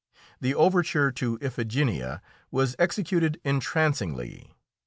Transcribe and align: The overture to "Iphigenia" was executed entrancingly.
The 0.39 0.55
overture 0.55 1.11
to 1.11 1.37
"Iphigenia" 1.43 2.21
was 2.49 2.75
executed 2.79 3.39
entrancingly. 3.45 4.55